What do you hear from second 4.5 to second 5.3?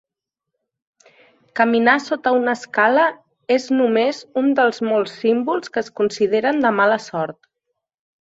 dels molts